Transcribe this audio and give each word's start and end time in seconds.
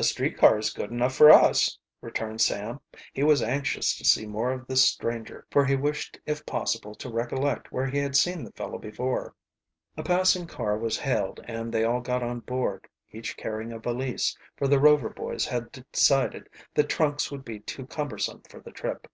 "A 0.00 0.02
street 0.02 0.36
car 0.36 0.58
is 0.58 0.72
good 0.72 0.90
enough 0.90 1.14
for 1.14 1.30
us," 1.30 1.78
returned 2.00 2.40
Sam. 2.40 2.80
He 3.12 3.22
was 3.22 3.40
anxious 3.40 3.96
to 3.96 4.04
see 4.04 4.26
more 4.26 4.50
of 4.50 4.66
the 4.66 4.74
stranger, 4.74 5.46
for 5.48 5.64
he 5.64 5.76
wished 5.76 6.18
if 6.26 6.44
possible 6.44 6.92
to 6.96 7.08
recollect 7.08 7.70
where 7.70 7.86
he 7.86 7.98
had 7.98 8.16
seen 8.16 8.42
the 8.42 8.50
fellow 8.50 8.78
before. 8.78 9.32
A 9.96 10.02
passing 10.02 10.48
car 10.48 10.76
was 10.76 10.98
hailed 10.98 11.38
and 11.44 11.70
they 11.72 11.84
all 11.84 12.00
got 12.00 12.24
on 12.24 12.40
board, 12.40 12.88
each 13.12 13.36
carrying 13.36 13.72
a 13.72 13.78
valise, 13.78 14.36
for 14.56 14.66
the 14.66 14.80
Rover 14.80 15.10
boys 15.10 15.46
had 15.46 15.70
decided 15.92 16.48
that 16.74 16.88
trunks 16.88 17.30
would 17.30 17.44
be 17.44 17.60
too 17.60 17.86
cumbersome 17.86 18.42
for 18.50 18.58
the 18.58 18.72
trip. 18.72 19.06